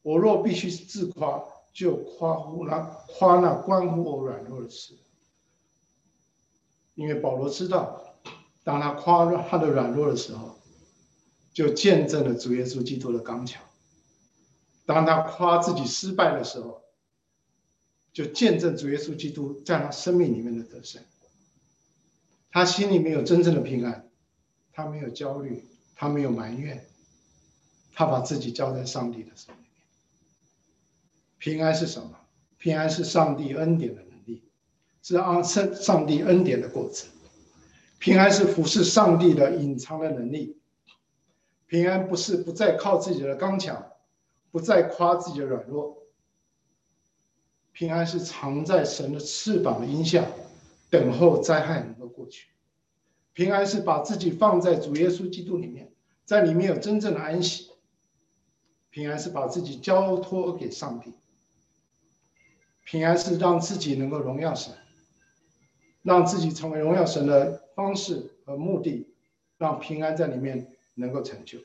[0.00, 1.44] 我若必须自夸，
[1.74, 4.94] 就夸乎那夸那关乎我软弱的事。
[6.94, 8.14] 因为保罗知道，
[8.62, 10.56] 当他夸他的软弱的时候，
[11.52, 13.60] 就见证了主耶稣基督的刚强。”
[14.86, 16.82] 当他夸自己失败的时候，
[18.12, 21.02] 就见证主耶稣基督在他生命里面的得胜。
[22.52, 24.08] 他心里面有真正的平安，
[24.72, 25.64] 他没有焦虑，
[25.96, 26.86] 他没有埋怨，
[27.94, 29.63] 他把自己交在上帝的手里。
[31.44, 32.10] 平安是什么？
[32.56, 34.42] 平安是上帝恩典的能力，
[35.02, 37.04] 是按上上帝恩典的果子。
[37.98, 40.58] 平安是服侍上帝的隐藏的能力。
[41.66, 43.90] 平安不是不再靠自己的刚强。
[44.50, 45.98] 不再夸自己的软弱，
[47.72, 50.24] 平安是藏在神的翅膀的荫下，
[50.88, 52.48] 等候灾害能够过去。
[53.34, 55.92] 平安是把自己放在主耶稣基督里面，
[56.24, 57.68] 在里面有真正的安息。
[58.88, 61.12] 平安是把自己交托给上帝。
[62.84, 64.72] 平安是让自己能够荣耀神，
[66.02, 69.06] 让自己成为荣耀神的方式和目的，
[69.58, 71.58] 让平安在里面能够成就。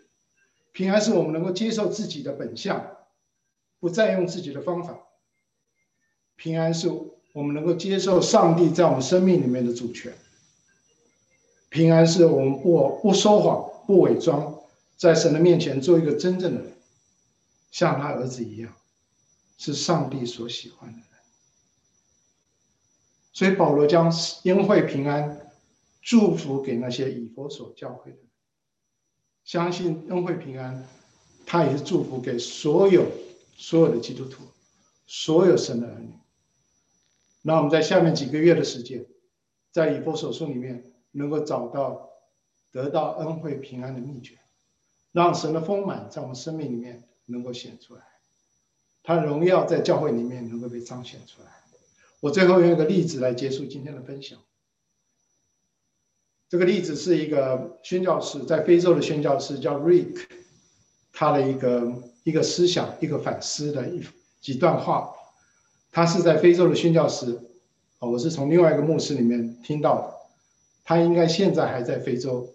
[0.72, 2.96] 平安是我们能够接受自己的本相，
[3.80, 4.98] 不再用自己的方法。
[6.36, 6.90] 平安是
[7.34, 10.14] 我们能够接受上帝在我们生命里面的主权。
[11.70, 14.58] 平安是我们不不说谎、不伪装，
[14.96, 16.74] 在神的面前做一个真正的人，
[17.72, 18.74] 像他儿子一样，
[19.58, 21.09] 是上帝所喜欢的。
[23.40, 24.12] 所以保罗将
[24.44, 25.50] 恩惠平安
[26.02, 28.28] 祝福给那些以佛所教会的人。
[29.46, 30.86] 相信恩惠平安，
[31.46, 33.06] 他也是祝福给所有
[33.56, 34.44] 所有的基督徒，
[35.08, 36.10] 所有神的儿女。
[37.42, 39.06] 那我们在下面几个月的时间，
[39.72, 42.10] 在以佛所书里面能够找到
[42.74, 44.38] 得到恩惠平安的秘诀，
[45.14, 48.02] 让神的丰满在我们生命里面能够显出来，
[49.02, 51.59] 他荣耀在教会里面能够被彰显出来。
[52.22, 54.38] 我最后用一个例子来结束今天的分享。
[56.50, 60.26] 这个例子是一个宣教士，在非洲的宣教士叫 Rick，
[61.14, 61.94] 他的一个
[62.24, 64.02] 一个思想，一个反思的一
[64.42, 65.12] 几段话。
[65.92, 67.40] 他是在非洲的宣教士，
[68.00, 70.14] 我是从另外一个牧师里面听到的。
[70.84, 72.54] 他应该现在还在非洲。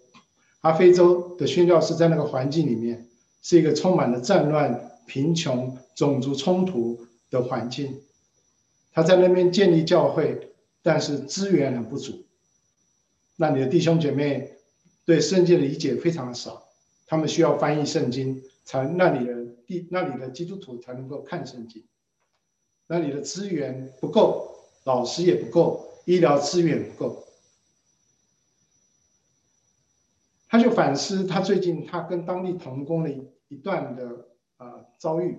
[0.61, 3.07] 他非洲的宣教士在那个环境里面，
[3.41, 8.01] 是一个充满了战乱、贫穷、种族冲突的环境。
[8.95, 12.25] 他在那边建立教会，但是资源很不足。
[13.35, 14.55] 那你的弟兄姐妹
[15.03, 16.65] 对圣经的理解非常少，
[17.05, 21.83] 他们需要翻译圣经，才那里的地那里的基督徒才能够看圣经。
[22.87, 27.21] 那里的资源不够，老师也不够，医疗资源不够。
[30.47, 34.25] 他就反思他最近他跟当地同工的一一段的
[34.55, 35.37] 啊、呃、遭遇，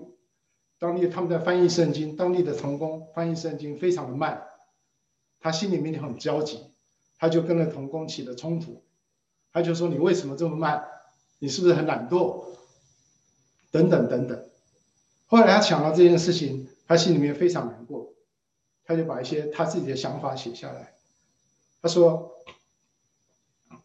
[0.79, 4.47] 当地他们在翻译圣经，当地的童工翻译圣经非常的慢，
[5.39, 6.73] 他心里面就很焦急。
[7.19, 8.83] 他就跟那童工起了冲突，
[9.51, 10.87] 他就说：“你为什么这么慢？
[11.39, 12.45] 你是不是很懒惰？
[13.71, 14.49] 等等等等。”
[15.25, 18.13] 后来他想到这件事情，他心里面非常难过，
[18.85, 20.93] 他就把一些他自己的想法写下来。
[21.81, 22.33] 他说：“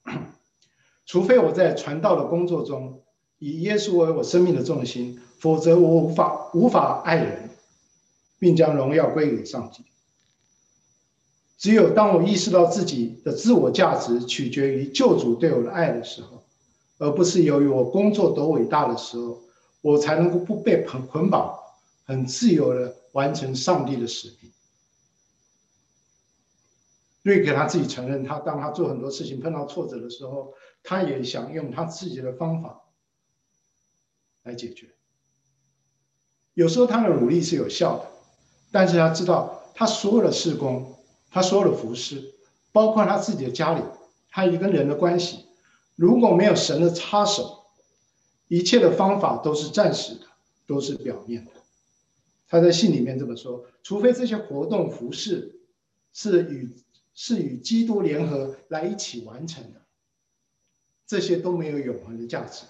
[1.07, 3.02] 除非我在传道的工作中
[3.43, 7.51] 以耶稣为我生命的重心，否则我无法无法爱人，
[8.39, 9.83] 并将荣耀归给上帝。
[11.59, 16.45] 只有当我意识到自己的自我价值取决于救主对我的爱的时候，
[16.99, 19.41] 而不是由于我工作多伟大的时候，
[19.81, 21.53] 我才能够不被捆捆绑，
[22.05, 24.53] 很自由的完成上帝的使命。”
[27.25, 32.82] 瑞克他自己承认，他当他做很多事情碰到挫折的时候，他也想用他自己的方法
[34.43, 34.89] 来解决。
[36.55, 38.07] 有时候他的努力是有效的，
[38.71, 40.99] 但是他知道他所有的事工，
[41.31, 42.35] 他所有的服事，
[42.73, 43.83] 包括他自己的家里，
[44.29, 45.47] 他一个人的关系，
[45.97, 47.65] 如果没有神的插手，
[48.49, 50.27] 一切的方法都是暂时的，
[50.67, 51.53] 都是表面的。
[52.49, 55.59] 他在信里面这么说：除非这些活动服事
[56.13, 56.71] 是与
[57.15, 59.81] 是与基督联合来一起完成的，
[61.07, 62.65] 这些都没有永恒的价值，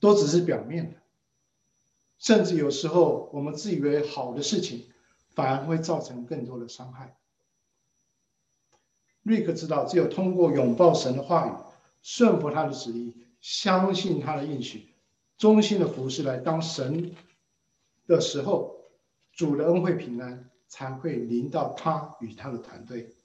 [0.00, 0.96] 都只是表面的，
[2.18, 4.86] 甚至有时候我们自以为好的事情，
[5.30, 7.16] 反而会造成更多的伤害。
[9.22, 11.52] 瑞克知道，只有通过拥抱神的话语，
[12.02, 14.94] 顺服他的旨意，相信他的应许，
[15.36, 17.14] 忠心的服侍来当神
[18.06, 18.76] 的时候，
[19.32, 20.48] 主的恩惠平安。
[20.70, 23.16] 才会临到他与他的团队，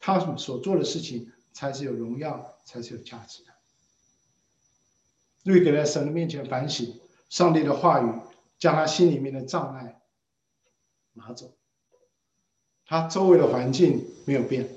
[0.00, 3.52] 他所做的事情才是有荣耀，才是有价值的。
[5.44, 8.12] 瑞克在神的面前反省，上帝的话语
[8.58, 10.00] 将他心里面的障碍
[11.12, 11.54] 拿走。
[12.84, 14.68] 他周围的环境没有变，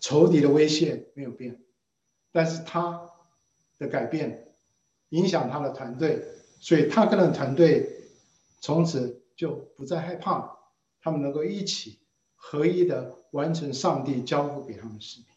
[0.00, 1.62] 仇敌的威胁没有变，
[2.32, 3.10] 但是他
[3.78, 4.54] 的改变
[5.10, 6.22] 影响他的团队，
[6.60, 8.08] 所以他跟的团队
[8.60, 10.56] 从此就不再害怕。
[10.98, 12.00] 他们能够一起
[12.34, 15.28] 合一的完成上帝交付给他们的使命，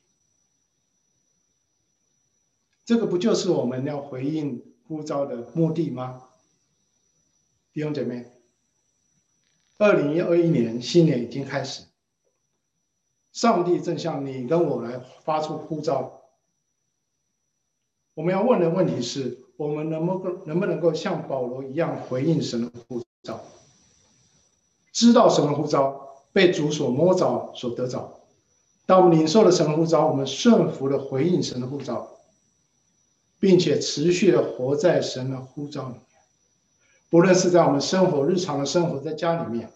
[2.90, 6.24] 这个不就是我们要回应呼召的目的吗？
[7.72, 8.26] 弟兄姐妹，
[9.78, 11.84] 二零二一年新年已经开始，
[13.32, 16.20] 上帝正向你跟我来发出呼召。
[18.16, 23.40] 我们要问的问题是：我们能不能能不能够像保罗一样回应神的呼召？
[24.92, 28.20] 知道神的呼召，被主所摸着、所得着。
[28.88, 32.16] 当我们领受了神的呼召，我们顺服的回应神的呼召，
[33.40, 36.04] 并且持续的活在神的呼召里面。
[37.10, 39.72] 不论是在我们生活、日常的生活，在家里面，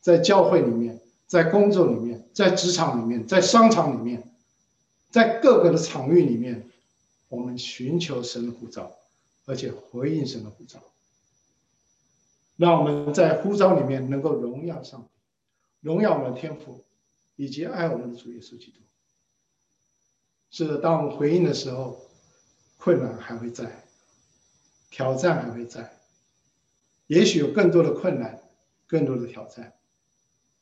[0.00, 4.32] 在教会里面，在工作里面，在职场里面，在商场里面，
[5.10, 6.70] 在各个的场域里面，
[7.28, 8.90] 我们寻求神的呼召，
[9.44, 10.78] 而且回应神的呼召。
[12.56, 15.08] 让我们在呼召里面能够荣耀上帝，
[15.80, 16.84] 荣耀我们的天赋，
[17.36, 18.78] 以及爱我们的主耶稣基督。
[20.50, 22.01] 是的，当我们回应的时候，
[22.82, 23.84] 困难还会在，
[24.90, 26.00] 挑战还会在，
[27.06, 28.42] 也许有更多的困难，
[28.88, 29.74] 更多的挑战。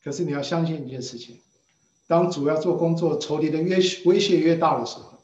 [0.05, 1.41] 可是你要相信一件事情：
[2.07, 5.23] 当主要做工作，仇敌的越威胁越大的时候，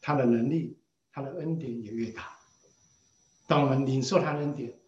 [0.00, 0.78] 他的能力、
[1.10, 2.38] 他的恩典也越大。
[3.48, 4.78] 当我们领受他的恩典，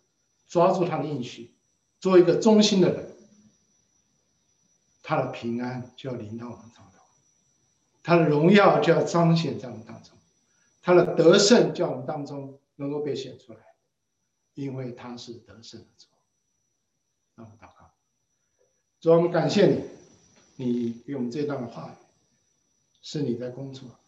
[0.46, 1.52] 抓住他的应许，
[1.98, 3.16] 做一个忠心的人，
[5.02, 7.00] 他的平安就要临到我们当中，
[8.04, 10.16] 他的荣耀就要彰显在我们当中，
[10.88, 13.58] 他的得胜在我们当中能够被显出来，
[14.54, 16.06] 因为他是得胜的主。
[17.34, 17.92] 让我们祷告，
[18.98, 19.66] 主，我们感谢
[20.56, 21.92] 你，你给我们这段的话语，
[23.02, 23.98] 是你在工作，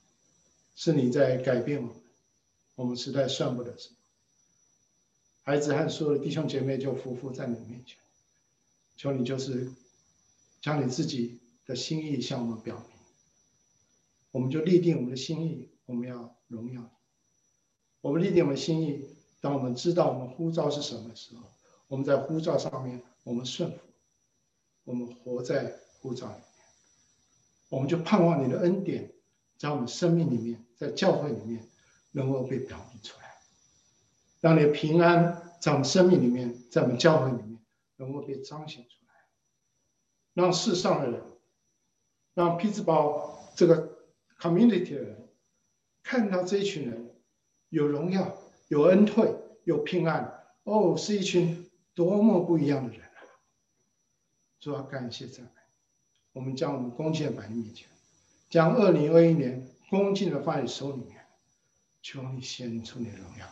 [0.75, 1.97] 是你在改变我们，
[2.77, 3.97] 我们实在算不得什么。
[5.43, 7.99] 孩子和所有的弟兄姐妹就匍匐在你面前，
[8.97, 9.71] 求你就是
[10.63, 12.99] 将你自己的心意向我们表明，
[14.31, 16.89] 我们就立定我们的心意，我们要荣耀。
[18.01, 21.43] 我们立定我们心意，当我们知道我们呼召是什么时候，
[21.89, 23.79] 我们在呼召上面我们顺服，
[24.85, 26.45] 我们活在呼召里面，
[27.71, 29.13] 我们就盼望你的恩典
[29.59, 31.69] 在我们生命里面，在教会里面
[32.13, 33.35] 能够被表明出来。
[34.41, 37.59] 让你平安在我们生命里面，在我们教会里面
[37.97, 39.13] 能够被彰显出来，
[40.35, 41.21] 让世上的人，
[42.35, 43.99] 让匹兹堡这个
[44.39, 45.20] community 的人
[46.03, 47.15] 看到这一群人
[47.69, 48.37] 有荣耀、
[48.69, 49.35] 有恩惠、
[49.65, 53.21] 有平安，哦，是一群多么不一样的人啊！
[54.59, 55.51] 主要感谢赞美，
[56.33, 57.89] 我们将我们恭敬摆在面前，
[58.49, 61.25] 将二零二一年恭敬的放在手里面，
[62.03, 63.47] 求你显出你的荣耀。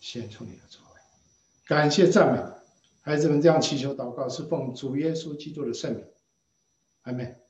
[0.00, 1.00] 献出你的作为，
[1.66, 2.40] 感谢赞美，
[3.00, 6.04] 孩子们这样祈求祷告，是奉主耶稣基督的圣名，
[7.02, 7.47] 阿门。